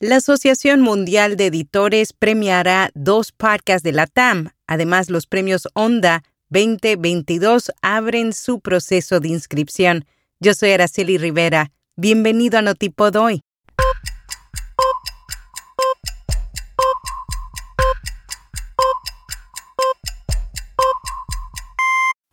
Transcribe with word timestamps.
La 0.00 0.16
Asociación 0.16 0.80
Mundial 0.80 1.36
de 1.36 1.46
Editores 1.46 2.12
premiará 2.12 2.92
dos 2.94 3.32
podcasts 3.32 3.82
de 3.82 3.90
la 3.90 4.06
TAM. 4.06 4.50
Además, 4.68 5.10
los 5.10 5.26
premios 5.26 5.66
Onda 5.74 6.22
2022 6.50 7.72
abren 7.82 8.32
su 8.32 8.60
proceso 8.60 9.18
de 9.18 9.30
inscripción. 9.30 10.04
Yo 10.38 10.54
soy 10.54 10.70
Araceli 10.70 11.18
Rivera. 11.18 11.72
Bienvenido 11.96 12.60
a 12.60 12.62
Notipod 12.62 13.16
hoy. 13.16 13.40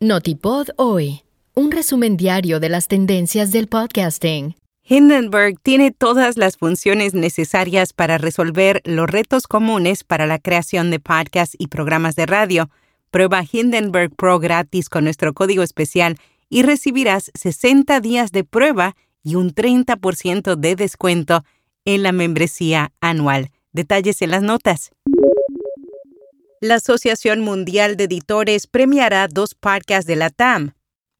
Notipod 0.00 0.70
hoy, 0.78 1.22
un 1.54 1.70
resumen 1.70 2.16
diario 2.16 2.58
de 2.58 2.70
las 2.70 2.88
tendencias 2.88 3.52
del 3.52 3.68
podcasting. 3.68 4.56
Hindenburg 4.84 5.60
tiene 5.62 5.92
todas 5.92 6.36
las 6.36 6.56
funciones 6.56 7.14
necesarias 7.14 7.92
para 7.92 8.18
resolver 8.18 8.82
los 8.84 9.08
retos 9.08 9.46
comunes 9.46 10.02
para 10.02 10.26
la 10.26 10.38
creación 10.38 10.90
de 10.90 10.98
podcasts 10.98 11.56
y 11.58 11.68
programas 11.68 12.16
de 12.16 12.26
radio. 12.26 12.68
Prueba 13.10 13.44
Hindenburg 13.50 14.14
Pro 14.16 14.38
gratis 14.38 14.88
con 14.88 15.04
nuestro 15.04 15.34
código 15.34 15.62
especial 15.62 16.16
y 16.48 16.62
recibirás 16.62 17.30
60 17.34 18.00
días 18.00 18.32
de 18.32 18.44
prueba 18.44 18.96
y 19.22 19.36
un 19.36 19.54
30% 19.54 20.56
de 20.56 20.76
descuento 20.76 21.44
en 21.84 22.02
la 22.02 22.12
membresía 22.12 22.92
anual. 23.00 23.50
Detalles 23.72 24.20
en 24.20 24.30
las 24.30 24.42
notas. 24.42 24.90
La 26.60 26.76
Asociación 26.76 27.40
Mundial 27.40 27.96
de 27.96 28.04
Editores 28.04 28.66
premiará 28.66 29.28
dos 29.28 29.54
podcasts 29.54 30.06
de 30.06 30.16
la 30.16 30.30
TAM. 30.30 30.74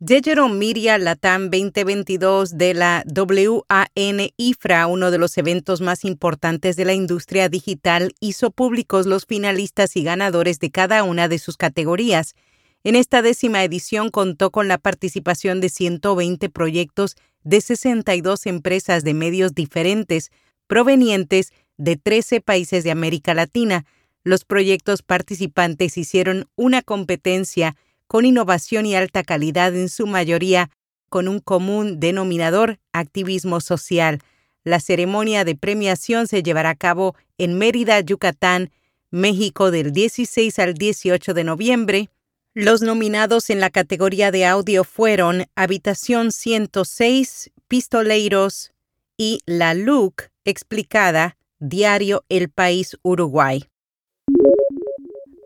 Digital 0.05 0.51
Media 0.51 0.99
Latam 0.99 1.49
2022 1.49 2.59
de 2.59 2.75
la 2.75 3.05
WAN 3.07 4.33
IFRA, 4.37 4.89
uno 4.89 5.13
de 5.13 5.19
los 5.19 5.39
eventos 5.39 5.81
más 5.81 6.05
importantes 6.05 6.75
de 6.75 6.85
la 6.85 6.93
industria 6.93 7.49
digital, 7.49 8.13
hizo 8.19 8.51
públicos 8.51 9.07
los 9.07 9.27
finalistas 9.27 9.95
y 9.95 10.03
ganadores 10.03 10.59
de 10.59 10.73
cada 10.73 11.05
una 11.05 11.29
de 11.29 11.39
sus 11.39 11.57
categorías. 11.57 12.35
En 12.83 12.97
esta 12.97 13.23
décima 13.23 13.63
edición 13.63 14.11
contó 14.11 14.51
con 14.51 14.67
la 14.67 14.79
participación 14.79 15.61
de 15.61 15.69
120 15.69 16.49
proyectos 16.49 17.15
de 17.45 17.61
62 17.61 18.47
empresas 18.47 19.05
de 19.05 19.15
medios 19.15 19.55
diferentes, 19.55 20.33
provenientes 20.67 21.53
de 21.77 21.97
13 21.97 22.41
países 22.41 22.83
de 22.83 22.91
América 22.91 23.35
Latina, 23.35 23.85
los 24.25 24.45
proyectos 24.45 25.03
participantes 25.03 25.97
hicieron 25.97 26.49
una 26.57 26.83
competencia 26.83 27.77
con 28.13 28.27
innovación 28.27 28.85
y 28.85 28.95
alta 28.95 29.23
calidad 29.23 29.75
en 29.75 29.89
su 29.89 30.07
mayoría, 30.07 30.69
con 31.09 31.29
un 31.29 31.39
común 31.39 31.99
denominador, 31.99 32.79
activismo 32.93 33.63
social. 33.63 34.19
La 34.65 34.81
ceremonia 34.81 35.47
de 35.47 35.57
premiación 35.57 36.29
se 36.29 36.43
llevará 36.43 36.69
a 36.69 36.75
cabo 36.75 37.17
en 37.39 37.57
Mérida, 37.57 37.99
Yucatán, 38.01 38.71
México 39.11 39.71
del 39.71 39.93
16 39.93 40.59
al 40.59 40.75
18 40.75 41.33
de 41.33 41.45
noviembre. 41.45 42.11
Los 42.53 42.83
nominados 42.83 43.49
en 43.49 43.61
la 43.61 43.71
categoría 43.71 44.31
de 44.31 44.45
audio 44.45 44.85
fueron 44.85 45.47
Habitación 45.57 46.33
106, 46.33 47.51
Pistoleiros 47.67 48.73
y 49.17 49.41
La 49.47 49.73
Look 49.73 50.25
explicada, 50.45 51.39
Diario 51.61 52.27
El 52.29 52.51
País 52.51 52.95
Uruguay. 53.01 53.72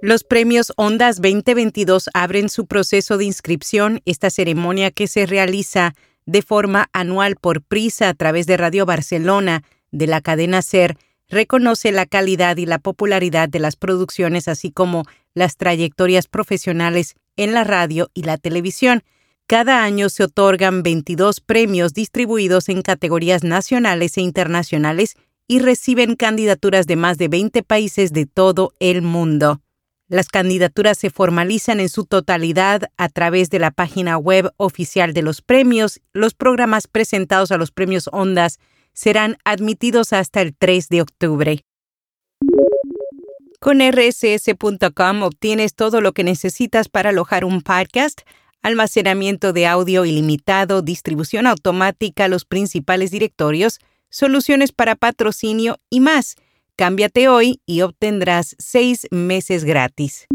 Los 0.07 0.23
premios 0.23 0.73
Ondas 0.77 1.17
2022 1.17 2.11
abren 2.15 2.49
su 2.49 2.67
proceso 2.67 3.19
de 3.19 3.25
inscripción, 3.25 4.03
esta 4.05 4.31
ceremonia 4.31 4.93
que 4.93 5.09
se 5.09 5.27
realiza 5.27 5.97
de 6.27 6.43
forma 6.43 6.89
anual 6.93 7.35
por 7.35 7.61
Prisa 7.61 8.11
a 8.11 8.15
través 8.15 8.47
de 8.47 8.57
Radio 8.57 8.87
Barcelona 8.87 9.65
de 9.91 10.07
la 10.07 10.21
cadena 10.21 10.63
Ser, 10.63 10.97
reconoce 11.29 11.91
la 11.91 12.07
calidad 12.07 12.57
y 12.57 12.67
la 12.67 12.79
popularidad 12.79 13.49
de 13.49 13.59
las 13.59 13.75
producciones, 13.75 14.47
así 14.47 14.71
como 14.71 15.03
las 15.35 15.57
trayectorias 15.57 16.29
profesionales 16.29 17.17
en 17.37 17.53
la 17.53 17.65
radio 17.65 18.09
y 18.15 18.23
la 18.23 18.39
televisión. 18.39 19.03
Cada 19.49 19.83
año 19.83 20.09
se 20.09 20.23
otorgan 20.23 20.85
22 20.85 21.41
premios 21.41 21.95
distribuidos 21.95 22.69
en 22.69 22.83
categorías 22.83 23.43
nacionales 23.43 24.17
e 24.19 24.21
internacionales 24.21 25.17
y 25.49 25.59
reciben 25.59 26.15
candidaturas 26.15 26.87
de 26.87 26.95
más 26.95 27.19
de 27.19 27.27
20 27.27 27.65
países 27.65 28.13
de 28.13 28.27
todo 28.27 28.73
el 28.79 29.03
mundo. 29.03 29.63
Las 30.09 30.29
candidaturas 30.29 30.99
se 30.99 31.11
formalizan 31.11 31.81
en 31.81 31.89
su 31.89 32.05
totalidad 32.05 32.91
a 32.97 33.09
través 33.09 33.51
de 33.51 33.59
la 33.59 33.73
página 33.73 34.17
web 34.19 34.53
oficial 34.57 35.13
de 35.13 35.23
los 35.23 35.43
premios. 35.43 36.01
Los 36.13 36.33
programas 36.35 36.87
presentados 36.87 37.51
a 37.51 37.57
los 37.57 37.73
premios 37.73 38.09
Ondas 38.13 38.61
serán 38.93 39.37
admitidos 39.45 40.13
hasta 40.13 40.43
el 40.43 40.55
3 40.57 40.89
de 40.91 41.03
octubre. 41.03 41.65
Con 43.59 43.81
rss.com 43.81 45.23
obtienes 45.23 45.75
todo 45.75 46.01
lo 46.01 46.13
que 46.13 46.23
necesitas 46.23 46.89
para 46.89 47.11
alojar 47.11 47.45
un 47.45 47.63
podcast, 47.63 48.21
almacenamiento 48.63 49.53
de 49.53 49.67
audio 49.67 50.05
ilimitado, 50.05 50.83
distribución 50.83 51.49
automática, 51.49 52.29
los 52.29 52.45
principales 52.45 53.11
directorios, 53.11 53.81
soluciones 54.09 54.71
para 54.71 54.95
patrocinio 54.95 55.81
y 55.91 55.99
más. 55.99 56.37
Cámbiate 56.77 57.29
hoy 57.29 57.63
y 57.65 57.81
obtendrás 57.81 58.55
seis 58.59 59.07
meses 59.11 59.65
gratis. 59.65 60.27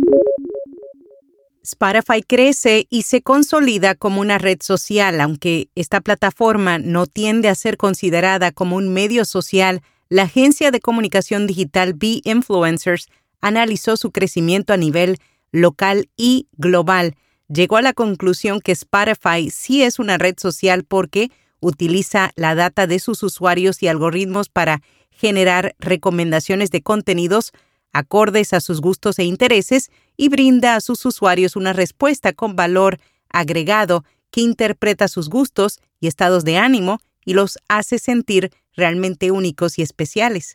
Spotify 1.61 2.23
crece 2.23 2.87
y 2.89 3.03
se 3.03 3.21
consolida 3.21 3.93
como 3.93 4.21
una 4.21 4.39
red 4.39 4.57
social, 4.59 5.21
aunque 5.21 5.69
esta 5.75 6.01
plataforma 6.01 6.79
no 6.79 7.05
tiende 7.05 7.47
a 7.47 7.53
ser 7.53 7.77
considerada 7.77 8.51
como 8.51 8.77
un 8.77 8.91
medio 8.91 9.23
social. 9.23 9.83
La 10.09 10.23
agencia 10.23 10.71
de 10.71 10.79
comunicación 10.79 11.45
digital 11.45 11.93
B 11.93 12.21
Influencers 12.23 13.05
analizó 13.39 13.95
su 13.95 14.11
crecimiento 14.11 14.73
a 14.73 14.77
nivel 14.77 15.19
local 15.51 16.09
y 16.17 16.47
global. 16.53 17.13
Llegó 17.49 17.77
a 17.77 17.83
la 17.83 17.93
conclusión 17.93 18.61
que 18.61 18.71
Spotify 18.71 19.51
sí 19.51 19.83
es 19.83 19.99
una 19.99 20.17
red 20.17 20.39
social 20.39 20.85
porque 20.85 21.29
utiliza 21.59 22.31
la 22.35 22.55
data 22.55 22.87
de 22.87 22.97
sus 22.97 23.21
usuarios 23.21 23.83
y 23.83 23.87
algoritmos 23.87 24.49
para 24.49 24.81
generar 25.21 25.75
recomendaciones 25.77 26.71
de 26.71 26.81
contenidos 26.81 27.51
acordes 27.93 28.53
a 28.53 28.59
sus 28.59 28.81
gustos 28.81 29.19
e 29.19 29.23
intereses 29.23 29.91
y 30.17 30.29
brinda 30.29 30.75
a 30.75 30.81
sus 30.81 31.05
usuarios 31.05 31.55
una 31.55 31.73
respuesta 31.73 32.33
con 32.33 32.55
valor 32.55 32.97
agregado 33.29 34.03
que 34.31 34.41
interpreta 34.41 35.07
sus 35.07 35.29
gustos 35.29 35.79
y 35.99 36.07
estados 36.07 36.43
de 36.43 36.57
ánimo 36.57 36.97
y 37.23 37.35
los 37.35 37.59
hace 37.67 37.99
sentir 37.99 38.49
realmente 38.75 39.29
únicos 39.29 39.77
y 39.77 39.83
especiales. 39.83 40.53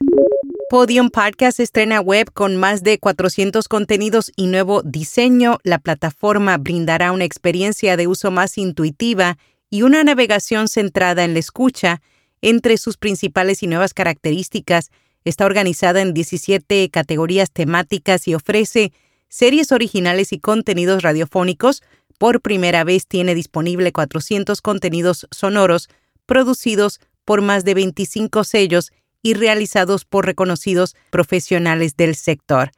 Podium 0.69 1.11
Podcast 1.11 1.61
estrena 1.61 2.01
web 2.01 2.33
con 2.33 2.57
más 2.57 2.83
de 2.83 2.99
400 2.99 3.69
contenidos 3.69 4.33
y 4.35 4.49
nuevo 4.49 4.83
diseño. 4.83 5.59
La 5.63 5.79
plataforma 5.79 6.59
brindará 6.59 7.13
una 7.13 7.25
experiencia 7.25 7.97
de 7.97 8.09
uso 8.09 8.33
más 8.33 8.59
intuitiva 8.59 9.39
y 9.71 9.83
una 9.83 10.03
navegación 10.03 10.67
centrada 10.67 11.23
en 11.23 11.35
la 11.35 11.39
escucha 11.39 12.03
entre 12.43 12.77
sus 12.79 12.97
principales 12.97 13.63
y 13.63 13.67
nuevas 13.67 13.95
características, 13.95 14.91
está 15.25 15.45
organizada 15.47 16.01
en 16.01 16.15
17 16.15 16.89
categorías 16.91 17.51
temáticas 17.51 18.29
y 18.29 18.35
ofrece 18.35 18.93
series 19.29 19.73
originales 19.73 20.33
y 20.33 20.39
contenidos 20.39 21.03
radiofónicos. 21.03 21.83
Por 22.19 22.41
primera 22.41 22.85
vez 22.85 23.07
tiene 23.07 23.35
disponible 23.35 23.93
400 23.93 24.61
contenidos 24.63 25.27
sonoros 25.31 25.89
producidos 26.27 27.01
por 27.25 27.43
más 27.43 27.65
de 27.65 27.75
25 27.75 28.45
sellos 28.45 28.93
y 29.23 29.35
realizados 29.35 30.05
por 30.05 30.25
reconocidos 30.25 30.95
profesionales 31.11 31.97
del 31.97 32.15
sector. 32.15 32.71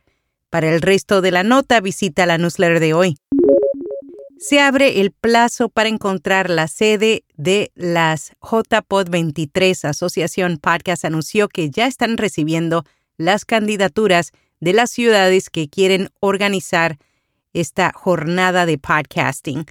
Para 0.50 0.74
el 0.74 0.80
resto 0.80 1.20
de 1.20 1.30
la 1.30 1.42
nota 1.42 1.80
visita 1.80 2.24
la 2.24 2.38
newsletter 2.38 2.80
de 2.80 2.94
hoy 2.94 3.18
se 4.38 4.60
abre 4.60 5.00
el 5.00 5.10
plazo 5.10 5.68
para 5.68 5.88
encontrar 5.88 6.48
la 6.48 6.68
sede 6.68 7.24
de 7.36 7.72
las 7.74 8.32
JPod 8.40 9.08
23. 9.10 9.84
Asociación 9.84 10.58
Podcast 10.58 11.04
anunció 11.04 11.48
que 11.48 11.70
ya 11.70 11.86
están 11.86 12.16
recibiendo 12.16 12.84
las 13.16 13.44
candidaturas 13.44 14.30
de 14.60 14.72
las 14.72 14.90
ciudades 14.90 15.50
que 15.50 15.68
quieren 15.68 16.08
organizar 16.20 16.98
esta 17.52 17.92
jornada 17.94 18.64
de 18.64 18.78
podcasting. 18.78 19.66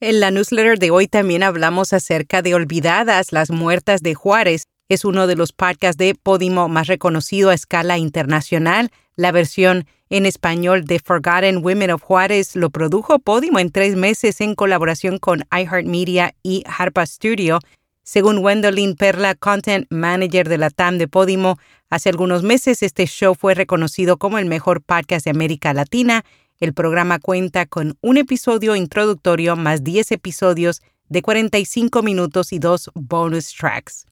En 0.00 0.20
la 0.20 0.30
newsletter 0.30 0.78
de 0.78 0.90
hoy 0.90 1.08
también 1.08 1.42
hablamos 1.42 1.92
acerca 1.92 2.42
de 2.42 2.54
Olvidadas, 2.54 3.32
las 3.32 3.50
muertas 3.50 4.02
de 4.02 4.14
Juárez. 4.14 4.64
Es 4.88 5.04
uno 5.04 5.26
de 5.26 5.34
los 5.34 5.52
podcasts 5.52 5.98
de 5.98 6.14
Podimo 6.14 6.68
más 6.68 6.86
reconocido 6.86 7.50
a 7.50 7.54
escala 7.54 7.98
internacional. 7.98 8.92
La 9.16 9.32
versión 9.32 9.86
en 10.10 10.26
español 10.26 10.84
de 10.84 10.98
Forgotten 10.98 11.64
Women 11.64 11.90
of 11.90 12.02
Juárez 12.02 12.54
lo 12.54 12.68
produjo 12.68 13.18
Podimo 13.18 13.58
en 13.58 13.70
tres 13.70 13.96
meses 13.96 14.42
en 14.42 14.54
colaboración 14.54 15.18
con 15.18 15.44
iHeartMedia 15.50 16.34
y 16.42 16.62
Harpa 16.66 17.06
Studio. 17.06 17.60
Según 18.02 18.38
Wendolyn 18.38 18.94
Perla, 18.94 19.34
Content 19.34 19.86
Manager 19.90 20.48
de 20.48 20.58
la 20.58 20.68
TAM 20.68 20.98
de 20.98 21.08
Podimo, 21.08 21.58
hace 21.88 22.10
algunos 22.10 22.42
meses 22.42 22.82
este 22.82 23.06
show 23.06 23.34
fue 23.34 23.54
reconocido 23.54 24.18
como 24.18 24.38
el 24.38 24.44
mejor 24.44 24.82
podcast 24.82 25.24
de 25.24 25.30
América 25.30 25.72
Latina. 25.72 26.24
El 26.60 26.74
programa 26.74 27.18
cuenta 27.18 27.64
con 27.64 27.96
un 28.02 28.18
episodio 28.18 28.76
introductorio 28.76 29.56
más 29.56 29.82
10 29.82 30.12
episodios 30.12 30.82
de 31.08 31.22
45 31.22 32.02
minutos 32.02 32.52
y 32.52 32.58
dos 32.58 32.90
bonus 32.94 33.52
tracks. 33.54 34.06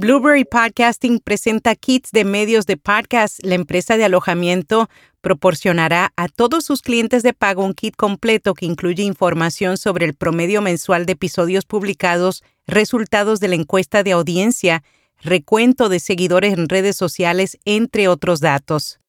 Blueberry 0.00 0.44
Podcasting 0.44 1.20
presenta 1.20 1.74
kits 1.74 2.10
de 2.10 2.24
medios 2.24 2.64
de 2.64 2.78
podcast. 2.78 3.38
La 3.42 3.54
empresa 3.54 3.98
de 3.98 4.04
alojamiento 4.04 4.88
proporcionará 5.20 6.12
a 6.16 6.28
todos 6.28 6.64
sus 6.64 6.80
clientes 6.80 7.22
de 7.22 7.34
pago 7.34 7.64
un 7.64 7.74
kit 7.74 7.94
completo 7.96 8.54
que 8.54 8.64
incluye 8.64 9.02
información 9.02 9.76
sobre 9.76 10.06
el 10.06 10.14
promedio 10.14 10.62
mensual 10.62 11.04
de 11.04 11.12
episodios 11.12 11.66
publicados, 11.66 12.42
resultados 12.66 13.40
de 13.40 13.48
la 13.48 13.56
encuesta 13.56 14.02
de 14.02 14.12
audiencia, 14.12 14.82
recuento 15.20 15.90
de 15.90 16.00
seguidores 16.00 16.54
en 16.54 16.70
redes 16.70 16.96
sociales, 16.96 17.58
entre 17.66 18.08
otros 18.08 18.40
datos. 18.40 19.00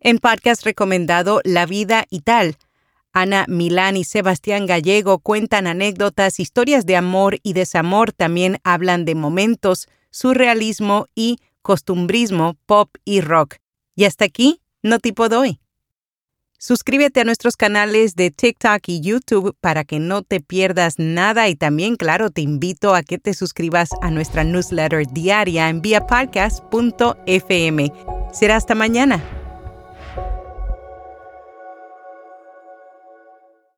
En 0.00 0.18
podcast 0.18 0.64
recomendado 0.64 1.40
La 1.44 1.66
vida 1.66 2.04
y 2.10 2.22
tal, 2.22 2.56
Ana 3.12 3.44
Milán 3.48 3.96
y 3.96 4.04
Sebastián 4.04 4.66
Gallego 4.66 5.18
cuentan 5.18 5.66
anécdotas, 5.66 6.38
historias 6.38 6.86
de 6.86 6.96
amor 6.96 7.38
y 7.42 7.54
desamor, 7.54 8.12
también 8.12 8.58
hablan 8.64 9.04
de 9.04 9.14
momentos, 9.14 9.88
surrealismo 10.10 11.06
y 11.14 11.38
costumbrismo, 11.62 12.56
pop 12.66 12.90
y 13.04 13.20
rock. 13.20 13.56
Y 13.96 14.04
hasta 14.04 14.24
aquí, 14.24 14.60
no 14.82 14.98
tipo 14.98 15.28
doy. 15.28 15.60
Suscríbete 16.62 17.20
a 17.20 17.24
nuestros 17.24 17.56
canales 17.56 18.16
de 18.16 18.30
TikTok 18.30 18.82
y 18.86 19.00
YouTube 19.00 19.56
para 19.60 19.84
que 19.84 19.98
no 19.98 20.20
te 20.22 20.40
pierdas 20.40 20.98
nada 20.98 21.48
y 21.48 21.56
también, 21.56 21.96
claro, 21.96 22.28
te 22.28 22.42
invito 22.42 22.94
a 22.94 23.02
que 23.02 23.16
te 23.16 23.32
suscribas 23.32 23.88
a 24.02 24.10
nuestra 24.10 24.44
newsletter 24.44 25.06
diaria 25.06 25.70
en 25.70 25.80
viapodcast.fm. 25.80 27.92
Será 28.32 28.56
hasta 28.56 28.74
mañana. 28.74 29.39